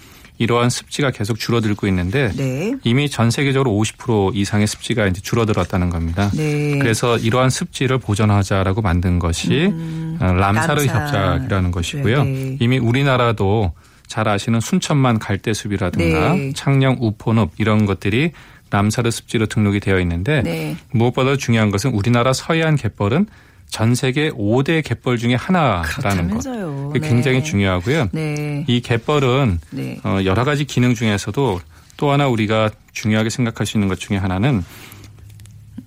[0.40, 2.74] 이러한 습지가 계속 줄어들고 있는데 네.
[2.82, 6.30] 이미 전 세계적으로 50% 이상의 습지가 이제 줄어들었다는 겁니다.
[6.34, 6.78] 네.
[6.78, 9.70] 그래서 이러한 습지를 보존하자라고 만든 것이
[10.18, 11.04] 어, 람사르 람사.
[11.04, 12.24] 협작이라는 것이고요.
[12.24, 12.56] 네.
[12.58, 13.72] 이미 우리나라도
[14.06, 16.52] 잘 아시는 순천만 갈대숲이라든가 네.
[16.54, 18.32] 창녕 우포늪 이런 것들이
[18.70, 20.76] 람사르 습지로 등록이 되어 있는데 네.
[20.90, 23.26] 무엇보다 중요한 것은 우리나라 서해안 갯벌은
[23.70, 26.42] 전 세계 5대 갯벌 중에 하나라는 것.
[26.42, 26.90] 그렇다면서요.
[26.94, 27.00] 네.
[27.00, 28.08] 굉장히 중요하고요.
[28.12, 28.64] 네.
[28.68, 29.98] 이 갯벌은 네.
[30.04, 31.60] 어, 여러 가지 기능 중에서도
[31.96, 34.64] 또 하나 우리가 중요하게 생각할 수 있는 것 중에 하나는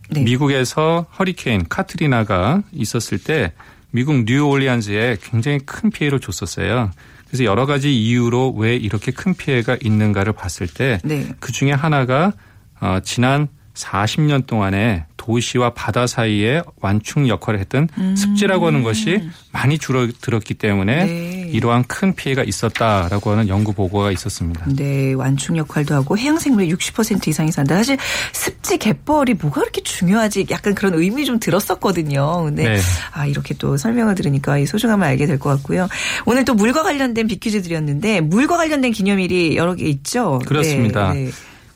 [0.10, 0.22] 네.
[0.22, 3.54] 미국에서 허리케인 카트리나가 있었을 때
[3.92, 6.92] 미국 뉴올리안즈에 굉장히 큰 피해를 줬었어요.
[7.28, 11.28] 그래서 여러 가지 이유로 왜 이렇게 큰 피해가 있는가를 봤을 때그 네.
[11.52, 12.32] 중에 하나가
[12.80, 20.54] 어, 지난 40년 동안에 도시와 바다 사이에 완충 역할을 했던 습지라고 하는 것이 많이 줄어들었기
[20.56, 21.50] 때문에 네.
[21.54, 24.66] 이러한 큰 피해가 있었다라고 하는 연구 보고가 있었습니다.
[24.76, 27.76] 네, 완충 역할도 하고 해양 생물의 60% 이상이 산다.
[27.76, 27.98] 사실
[28.34, 30.48] 습지 갯벌이 뭐가 그렇게 중요하지?
[30.52, 32.44] 약간 그런 의미 좀 들었었거든요.
[32.44, 32.80] 근데 네.
[33.14, 35.88] 아 이렇게 또 설명을 들으니까 이 소중함을 알게 될 것 같고요.
[36.26, 40.40] 오늘 또 물과 관련된 비퀴즈 드렸는데 물과 관련된 기념일이 여러 개 있죠.
[40.46, 41.14] 그렇습니다.
[41.14, 41.32] 네, 네.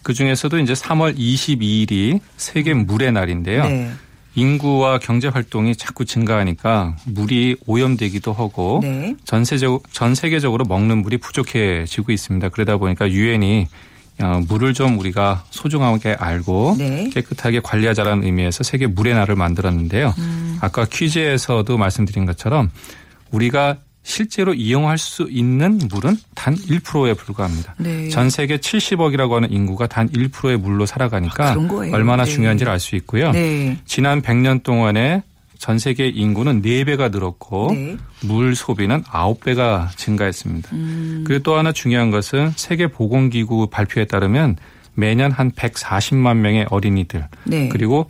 [0.07, 3.65] 그 중에서도 이제 3월 22일이 세계 물의 날인데요.
[3.65, 3.91] 네.
[4.35, 9.17] 인구와 경제 활동이 자꾸 증가하니까 물이 오염되기도 하고 네.
[9.25, 12.47] 전 세적 전 세계적으로 먹는 물이 부족해지고 있습니다.
[12.47, 13.67] 그러다 보니까 유엔이
[14.21, 17.09] 어, 물을 좀 우리가 소중하게 알고 네.
[17.09, 20.13] 깨끗하게 관리하자라는 의미에서 세계 물의 날을 만들었는데요.
[20.19, 20.57] 음.
[20.61, 22.71] 아까 퀴즈에서도 말씀드린 것처럼
[23.31, 27.75] 우리가 실제로 이용할 수 있는 물은 단 1%에 불과합니다.
[27.77, 28.07] 네.
[28.07, 31.55] 전 세계 70억이라고 하는 인구가 단 1%의 물로 살아가니까 아.
[31.91, 32.31] 얼마나 네.
[32.31, 33.31] 중요한지를 알 수 있고요.
[33.31, 33.77] 네.
[33.85, 35.23] 지난 100년 동안에
[35.57, 37.97] 전 세계 인구는 4배가 늘었고 네.
[38.23, 40.69] 물 소비는 9배가 증가했습니다.
[40.71, 41.23] 음.
[41.27, 44.55] 그리고 또 하나 중요한 것은 세계 보건기구 발표에 따르면
[44.93, 47.67] 매년 한 140만 명의 어린이들 네.
[47.67, 48.09] 그리고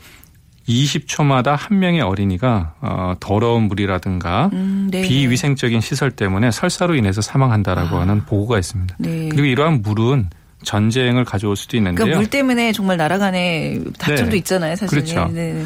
[0.67, 5.01] 20초마다 한 명의 어린이가 어, 더러운 물이라든가 음, 네.
[5.01, 8.95] 비위생적인 시설 때문에 설사로 인해서 사망한다라고 하는 보고가 있습니다.
[8.99, 9.29] 네.
[9.29, 10.29] 그리고 이러한 물은
[10.63, 12.03] 전쟁을 가져올 수도 있는데요.
[12.03, 14.37] 그러니까 물 때문에 정말 나라 간에 다툼도 네.
[14.37, 14.89] 있잖아요, 사실.
[14.89, 15.29] 그렇죠.
[15.31, 15.65] 네.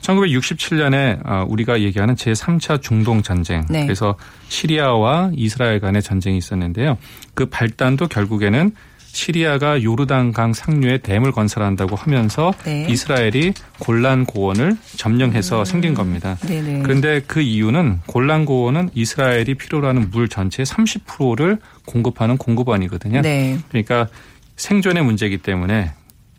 [0.00, 3.66] 1967년에 어, 우리가 얘기하는 제3차 중동 전쟁.
[3.68, 3.84] 네.
[3.84, 4.16] 그래서
[4.48, 6.96] 시리아와 이스라엘 간의 전쟁이 있었는데요.
[7.34, 8.72] 그 발단도 결국에는
[9.12, 12.86] 시리아가 요르단강 상류에 댐을 건설한다고 하면서 네.
[12.88, 16.36] 이스라엘이 골란 고원을 점령해서 생긴 겁니다.
[16.46, 16.82] 네네.
[16.82, 23.22] 그런데 그 이유는 골란 고원은 이스라엘이 필요로 하는 물 전체의 30%를 공급하는 공급원이거든요.
[23.22, 23.58] 네.
[23.68, 24.08] 그러니까
[24.56, 25.92] 생존의 문제이기 때문에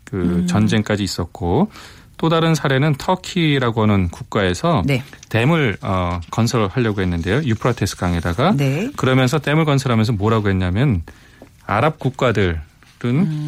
[0.04, 0.46] 그 음.
[0.46, 1.70] 전쟁까지 있었고
[2.16, 5.02] 또 다른 사례는 터키라고 하는 국가에서 네.
[5.28, 7.42] 댐을 어, 건설하려고 했는데요.
[7.42, 8.90] 유프라테스 강에다가 네.
[8.96, 11.02] 그러면서 댐을 건설하면서 뭐라고 했냐면
[11.66, 12.60] 아랍 국가들은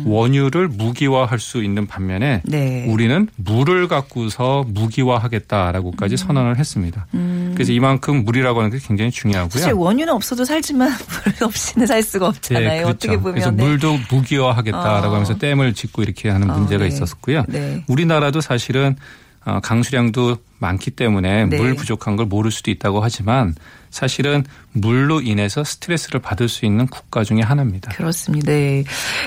[0.04, 2.50] 원유를 무기화할 수 있는 반면에 음.
[2.50, 2.86] 네.
[2.88, 7.06] 우리는 물을 갖고서 무기화하겠다라고까지 선언을 했습니다.
[7.14, 7.52] 음.
[7.54, 9.50] 그래서 이만큼 물이라고 하는 게 굉장히 중요하고요.
[9.50, 10.90] 사실 원유는 없어도 살지만
[11.38, 12.86] 물 없이는 살 수가 없잖아요.
[12.86, 13.34] 어떻게 보면.
[13.34, 13.62] 그래서 네.
[13.62, 15.12] 물도 무기화하겠다라고 어.
[15.12, 16.88] 하면서 댐을 짓고 이렇게 하는 어, 문제가 네.
[16.88, 17.44] 있었고요.
[17.48, 17.84] 네.
[17.86, 19.23] 우리나라도 사실은 어,
[19.62, 21.56] 강수량도 많기 때문에 네.
[21.58, 23.54] 물 부족한 걸 모를 수도 있다고 하지만
[23.90, 27.92] 사실은 물로 인해서 스트레스를 받을 수 있는 국가 중에 하나입니다.
[27.92, 28.50] 그렇습니다.
[28.50, 28.82] 네.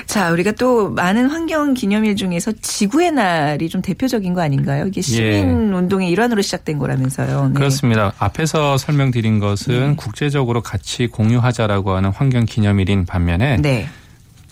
[0.06, 4.86] 자, 우리가 또 많은 환경 기념일 중에서 지구의 날이 좀 대표적인 거 아닌가요?
[4.86, 7.44] 이게 시민 운동의 일환으로 시작된 거라면서요.
[7.46, 7.50] 네.
[7.50, 7.54] 예.
[7.54, 8.12] 그렇습니다.
[8.18, 13.88] 앞에서 설명드린 것은 국제적으로 같이 공유하자라고 하는 환경 기념일인 반면에 네.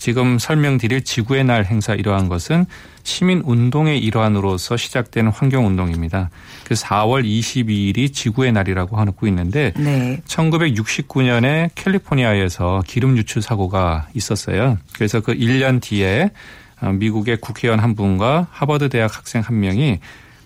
[0.07, 2.65] 지금 설명드릴 지구의 날 행사 이러한 것은
[3.03, 6.29] 시민 운동의 일환으로서 시작된 환경 운동입니다.
[6.63, 10.21] 그 4월 22일이 지구의 날이라고 하고 있는데 네.
[10.25, 14.77] 1969년에 캘리포니아에서 기름 유출 사고가 있었어요.
[14.93, 16.31] 그래서 그 1년 뒤에
[16.79, 19.99] 어, 미국의 국회의원 한 분과 하버드 대학 학생 한 명이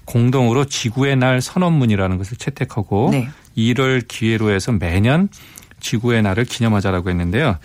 [0.05, 3.29] 공동으로 지구의 날 선언문이라는 것을 채택하고 네.
[3.53, 5.29] 이를 기회로 해서 매년
[5.81, 7.59] 지구의 날을 기념하자라고 했는데요.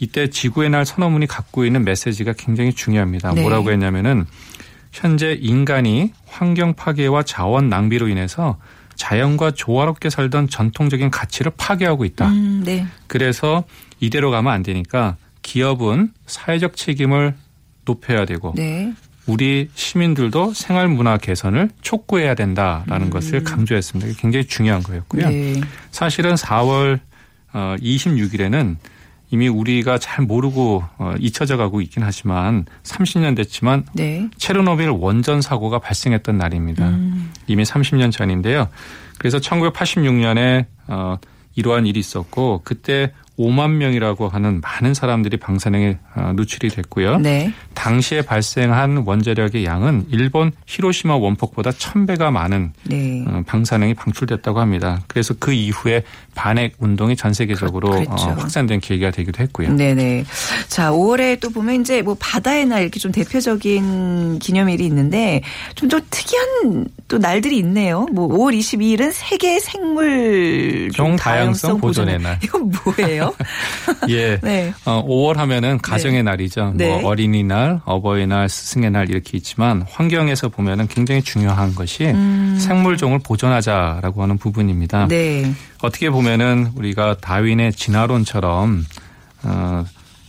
[0.00, 3.32] 이때 지구의 날 선언문이 갖고 있는 메시지가 굉장히 중요합니다.
[3.32, 3.42] 네.
[3.42, 4.26] 뭐라고 했냐면은
[4.92, 8.58] 현재 인간이 환경 파괴와 자원 낭비로 인해서
[8.94, 12.28] 자연과 조화롭게 살던 전통적인 가치를 파괴하고 있다.
[12.28, 12.86] 음, 네.
[13.06, 13.64] 그래서
[14.00, 17.34] 이대로 가면 안 되니까 기업은 사회적 책임을
[17.84, 18.92] 높여야 되고 네.
[19.26, 24.18] 우리 시민들도 생활 문화 개선을 촉구해야 된다라는 것을 강조했습니다.
[24.18, 25.26] 굉장히 중요한 거였고요.
[25.26, 25.30] 음.
[25.30, 25.60] 네.
[25.90, 27.00] 사실은 4월
[27.52, 28.76] 26일에는
[29.30, 34.28] 이미 우리가 잘 모르고 어, 잊혀져 가고 있긴 하지만 30년 됐지만 네.
[34.36, 36.88] 체르노빌 원전 사고가 발생했던 날입니다.
[36.88, 37.32] 음.
[37.46, 38.68] 이미 30년 전인데요.
[39.18, 41.18] 그래서 1986년에 어,
[41.56, 47.18] 이러한 일이 있었고 그때 5만 명이라고 하는 많은 사람들이 방사능에 어, 노출이 됐고요.
[47.18, 47.52] 네.
[47.74, 53.24] 당시에 발생한 원자력의 양은 일본 히로시마 원폭보다 1000배가 많은 네.
[53.26, 55.00] 어, 방사능이 방출됐다고 합니다.
[55.06, 56.02] 그래서 그 이후에
[56.34, 58.04] 반핵 운동이 전 세계적으로 그-.
[58.08, 59.72] 어, 확산된 계기가 되기도 했고요.
[59.74, 60.24] 네네.
[60.68, 65.42] 자, 5월에 또 보면 이제 뭐 바다의 날 이렇게 좀 대표적인 기념일이 있는데
[65.74, 68.06] 좀 더 특이한 또 날들이 있네요.
[68.12, 72.38] 뭐 5월 22일은 세계 생물 종 다양성 보존의 보존의- 날.
[72.44, 73.27] 이건 뭐예요?
[74.08, 74.38] 예.
[74.40, 74.72] 네.
[74.84, 76.72] 어, 5월 하면은 가정의 날이죠.
[76.74, 76.88] 네.
[76.88, 82.12] 뭐 어린이날, 어버이날, 스승의 날 이렇게 있지만 환경에서 보면은 굉장히 중요한 것이
[82.58, 85.04] 생물종을 보존하자라고 하는 부분입니다.
[85.04, 85.08] 음.
[85.08, 85.52] 네.
[85.82, 88.84] 어떻게 보면은 우리가 다윈의 진화론처럼
[89.44, 89.84] 어,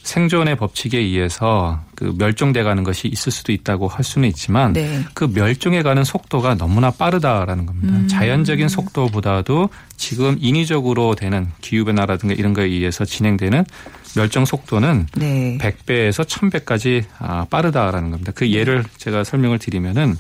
[0.10, 5.06] 생존의 법칙에 의해서 그 멸종돼 가는 것이 있을 수도 있다고 할 수는 있지만 네.
[5.14, 7.94] 그 멸종해 가는 속도가 너무나 빠르다라는 겁니다.
[7.96, 8.08] 음.
[8.08, 13.64] 자연적인 속도보다도 지금 인위적으로 되는 기후 변화라든가 이런 거에 의해서 진행되는
[14.16, 15.60] 멸종 속도는 네.
[15.62, 18.32] 100배에서 1000배까지 아, 빠르다라는 겁니다.
[18.34, 20.16] 그 예를 제가 설명을 드리면은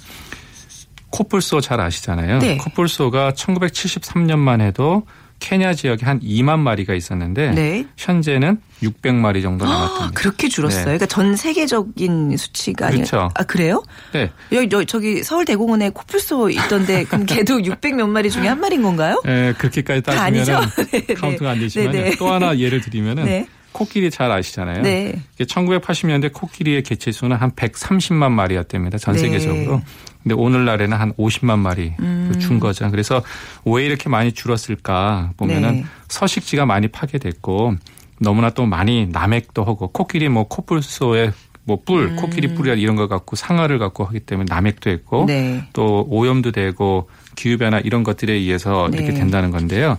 [1.09, 2.37] 코뿔소 잘 아시잖아요.
[2.37, 2.57] 네.
[2.57, 5.07] 코뿔소가 1973년만 해도
[5.39, 7.85] 케냐 지역에 한 2만 마리가 있었는데 네.
[7.97, 10.11] 현재는 600마리 정도 아, 남았답니다.
[10.19, 10.79] 그렇게 줄었어요.
[10.79, 10.83] 네.
[10.85, 13.29] 그러니까 전 세계적인 수치가 아니라 그렇죠.
[13.35, 13.83] 아 그래요?
[14.13, 14.31] 네.
[14.51, 18.81] 여기 여- 저기 서울 대공원에 코뿔소 있던데 그럼 걔도 600 몇 마리 중에 한 마리인
[18.83, 19.21] 건가요?
[19.25, 20.01] 에, 그렇게까지?
[20.03, 21.13] 따지면 네, 네.
[21.13, 22.15] 카운트가 안 되지만 네, 네.
[22.17, 23.47] 또 하나 예를 드리면은 네.
[23.71, 24.81] 코끼리 잘 아시잖아요.
[24.81, 25.21] 네.
[25.39, 28.97] 1980년대 코끼리의 개체 수는 한 130만 마리였답니다.
[28.97, 29.21] 전 네.
[29.21, 29.81] 세계적으로.
[30.23, 32.33] 근데 오늘날에는 한 50만 마리 음.
[32.39, 32.89] 준 거죠.
[32.91, 33.23] 그래서
[33.65, 35.85] 왜 이렇게 많이 줄었을까 보면은 네.
[36.09, 37.75] 서식지가 많이 파괴됐고
[38.19, 41.31] 너무나 또 많이 남획도 하고 코끼리 뭐 코뿔소의
[41.63, 45.25] 뭐 뿔, 코끼리 뿔이라 이런 거 갖고 상아를 갖고 하기 때문에 남획도 했고 음.
[45.27, 45.63] 네.
[45.73, 49.13] 또 오염도 되고 기후 변화 이런 것들에 의해서 이렇게 네.
[49.13, 49.97] 된다는 건데요.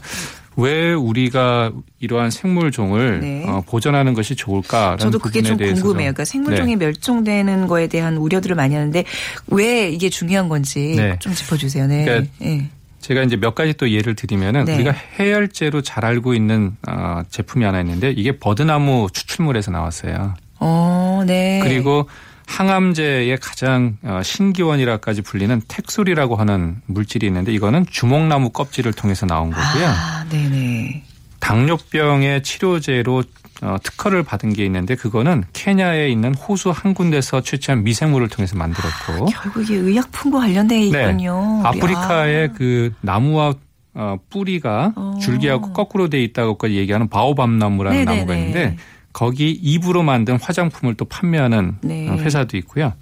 [0.60, 3.44] 왜 우리가 이러한 생물종을 네.
[3.46, 5.94] 어, 보존하는 것이 좋을까라는 저도 그게 좀 궁금해요.
[5.94, 6.86] 그러니까 생물종이 네.
[6.86, 9.04] 멸종되는 거에 대한 우려들을 많이 하는데
[9.48, 11.16] 왜 이게 중요한 건지 네.
[11.18, 11.86] 좀 짚어주세요.
[11.86, 12.04] 네.
[12.04, 12.68] 그러니까 네.
[13.00, 14.74] 제가 이제 몇 가지 또 예를 드리면은 네.
[14.74, 20.34] 우리가 해열제로 잘 알고 있는 어, 제품이 하나 있는데 이게 버드나무 추출물에서 나왔어요.
[20.60, 21.60] 어, 네.
[21.62, 22.06] 그리고
[22.50, 29.86] 항암제의 가장 어, 신기원이라까지 불리는 텍솔이라고 하는 물질이 있는데 이거는 주목나무 껍질을 통해서 나온 거고요.
[29.86, 31.04] 아, 네네.
[31.38, 33.22] 당뇨병의 치료제로
[33.62, 39.26] 어, 특허를 받은 게 있는데 그거는 케냐에 있는 호수 한 군데서 채취한 미생물을 통해서 만들었고
[39.26, 40.86] 결국 이게 의약품과 관련돼 네.
[40.86, 41.62] 있군요.
[41.64, 42.52] 아프리카의 야.
[42.52, 43.54] 그 나무와
[43.94, 45.18] 어, 뿌리가 어.
[45.20, 48.16] 줄기하고 거꾸로 돼 있다고까지 얘기하는 바오밤 나무라는 네네네.
[48.16, 48.76] 나무가 있는데
[49.12, 52.08] 거기 잎으로 만든 화장품을 또 판매하는 네.
[52.08, 52.92] 어, 회사도 있고요.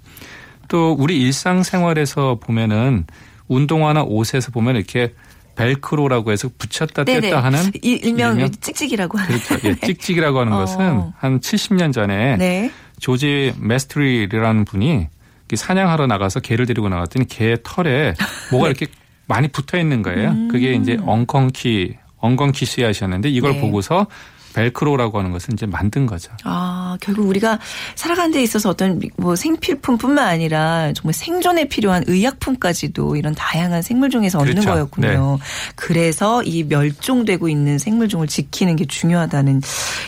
[0.67, 3.05] 또 우리 일상생활에서 보면은
[3.47, 5.13] 운동화나 옷에서 보면 이렇게
[5.55, 7.31] 벨크로라고 해서 붙였다 뗐다 네네.
[7.31, 8.51] 하는 이- 일명, 일명?
[8.51, 9.39] 찍찍이라고 하는.
[9.39, 9.67] 그렇죠.
[9.67, 10.57] 예, 찍찍이라고 하는 어.
[10.59, 12.71] 것은 한 70년 전에 네.
[12.99, 15.07] 조지 메스트리라는 분이
[15.53, 18.13] 사냥하러 나가서 개를 데리고 나갔더니 개 털에
[18.51, 18.69] 뭐가 네.
[18.77, 18.87] 이렇게
[19.27, 20.33] 많이 붙어 있는 거예요.
[20.51, 23.55] 그게 이제 엉겅키, 엉겅키 씨앗이었는데 이걸 음.
[23.55, 23.61] 네.
[23.61, 24.07] 보고서
[24.53, 26.31] 벨크로라고 하는 것을 이제 만든 거죠.
[26.43, 27.59] 아, 결국 우리가
[27.95, 34.53] 살아가는 데 있어서 어떤 뭐 생필품뿐만 아니라 정말 생존에 필요한 의약품까지도 이런 다양한 생물종에서 얻는
[34.53, 34.69] 그렇죠.
[34.71, 35.39] 거였군요.
[35.75, 39.61] 그래서 이 멸종되고 있는 생물종을 지키는 게 중요하다는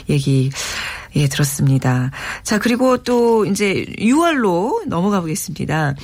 [0.10, 0.52] 얘기
[1.16, 2.12] 예, 들었습니다.
[2.44, 5.96] 자, 그리고 또 이제 6월로 넘어가 보겠습니다.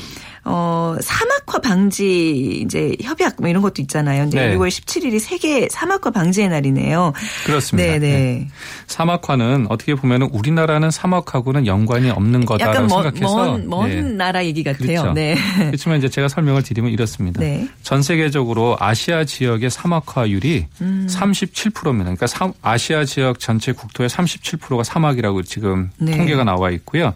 [0.49, 4.23] 어, 사막화 방지 이제 협약 뭐 이런 것도 있잖아요.
[4.23, 4.55] 근데 네.
[4.55, 7.11] 6월 17일이 세계 사막화 방지의 날이네요.
[7.45, 7.91] 그렇습니다.
[7.93, 8.07] 네, 네.
[8.17, 8.47] 네.
[8.87, 14.01] 사막화는 어떻게 보면 우리나라는 사막하고는 연관이 없는 거다라고 약간 먼, 생각해서 먼, 먼 네.
[14.01, 14.87] 나라 얘기 같아요.
[15.01, 15.13] 그렇죠.
[15.13, 15.35] 네.
[15.57, 17.41] 그렇지만 이제 제가 설명을 드리면 이렇습니다.
[17.41, 17.67] 네.
[17.83, 21.07] 전 세계적으로 아시아 지역의 사막화율이 음.
[21.09, 22.03] 37%입니다.
[22.05, 26.15] 그러니까 사- 아시아 지역 전체 국토의 37%가 사막이라고 지금 네.
[26.15, 27.13] 통계가 나와 있고요.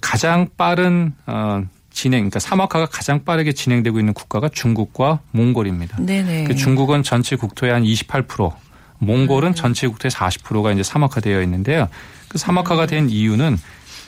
[0.00, 5.98] 가장 빠른 어, 진행, 그러니까 사막화가 가장 빠르게 진행되고 있는 국가가 중국과 몽골입니다.
[5.98, 6.44] 네네.
[6.44, 8.52] 그 중국은 전체 국토의 한 28%,
[8.98, 9.54] 몽골은 음.
[9.54, 11.88] 전체 국토의 40%가 이제 사막화되어 있는데요.
[12.28, 13.58] 그 사막화가 된 이유는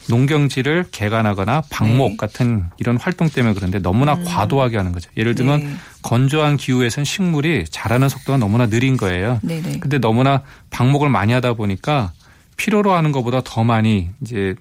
[0.08, 2.16] 농경지를 개간하거나 방목 네.
[2.16, 5.10] 같은 이런 활동 때문에 그런데 너무나 과도하게 하는 거죠.
[5.16, 5.74] 예를 들면 네.
[6.02, 9.40] 건조한 기후에선 식물이 자라는 속도가 너무나 느린 거예요.
[9.42, 9.78] 네네.
[9.80, 12.12] 근데 너무나 방목을 많이 하다 보니까
[12.56, 14.54] 필요로 하는 것보다 더 많이 이제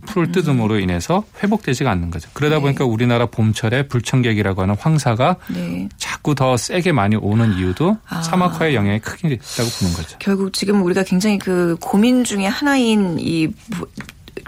[0.00, 2.28] 풀을 뜯음으로 인해서 회복되지가 않는 거죠.
[2.32, 2.62] 그러다 네.
[2.62, 5.88] 보니까 우리나라 봄철에 불청객이라고 하는 황사가 네.
[5.96, 8.22] 자꾸 더 세게 많이 오는 이유도 아.
[8.22, 10.16] 사막화의 영향이 크게 있다고 보는 거죠.
[10.18, 13.88] 결국 지금 우리가 굉장히 그 고민 중에 하나인 이 뭐-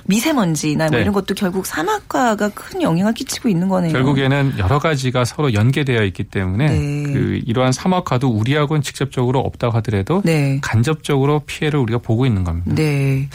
[0.05, 1.03] 미세먼지나 뭐 네.
[1.03, 3.93] 이런 것도 결국 사막화가 큰 영향을 끼치고 있는 거네요.
[3.93, 7.13] 결국에는 여러 가지가 서로 연계되어 있기 때문에 네.
[7.13, 10.59] 그 이러한 사막화도 우리하고는 직접적으로 없다고 하더라도 네.
[10.63, 12.73] 간접적으로 피해를 우리가 보고 있는 겁니다.
[12.75, 13.29] 네.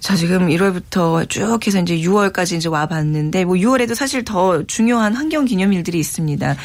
[0.00, 5.14] 자, 지금 1월부터 쭉 해서 이제 6월까지 이제 와 봤는데, 뭐 6월에도 사실 더 중요한
[5.14, 6.56] 환경 기념일들이 있습니다.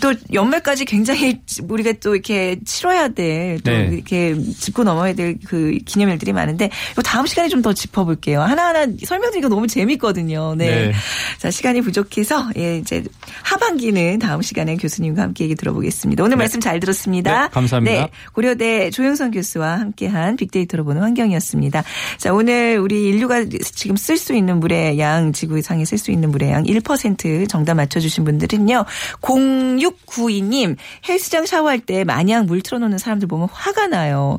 [0.00, 3.88] 또 연말까지 굉장히 우리가 또 이렇게 치러야 될, 또 네.
[3.92, 8.40] 이렇게 짚고 넘어야 될 그 기념일들이 많은데, 이거 다음 시간에 좀 더 짚어볼게요.
[8.40, 10.54] 하나 하나 설명드리기가 너무 재밌거든요.
[10.56, 10.86] 네.
[10.88, 10.92] 네.
[11.38, 13.02] 자, 시간이 부족해서, 예, 이제
[13.42, 16.22] 하반기는 다음 시간에 교수님과 함께 얘기 들어보겠습니다.
[16.22, 16.40] 오늘 네.
[16.40, 17.42] 말씀 잘 들었습니다.
[17.42, 18.02] 네, 감사합니다.
[18.02, 18.10] 네.
[18.32, 21.82] 고려대 조영선 교수와 함께한 빅데이터로 보는 환경이었습니다.
[22.18, 26.50] 자, 오늘 우리 인류가 지금 쓸 수 있는 물의 양, 지구상에 쓸 수 있는 물의
[26.50, 28.84] 양 1% 정답 맞춰주신 분들은요.
[29.20, 30.76] 0692님,
[31.08, 34.38] 헬스장 샤워할 때 마냥 물 틀어놓는 사람들 보면 화가 나요.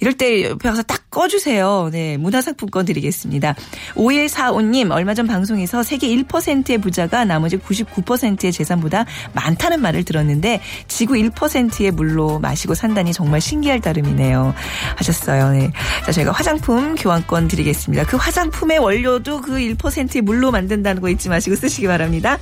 [0.00, 1.90] 이럴 때 옆에 가서 딱 꺼주세요.
[1.92, 3.54] 네, 문화상품권 드리겠습니다.
[3.94, 11.90] 5145님, 얼마 전 방송에서 세계 1%의 부자가 나머지 99%의 재산보다 많다는 말을 들었는데 지구 1%의
[11.90, 14.54] 물로 마시고 산다니 정말 신기할 따름이네요.
[14.96, 15.50] 하셨어요.
[15.50, 15.70] 네.
[16.06, 18.06] 자, 저희가 화장품 교환권 드리겠습니다.
[18.06, 22.38] 그 화장품의 원료도 그 1%의 물로 만든다는 거 잊지 마시고 쓰시기 바랍니다.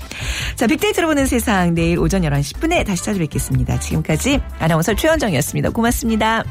[0.57, 3.81] 자, 빅데이터로 보는 세상 내일 오전 11시 10분에 다시 찾아뵙겠습니다.
[3.81, 5.71] 지금까지 아나운서 최현정이었습니다.
[5.71, 6.45] 고맙습니다.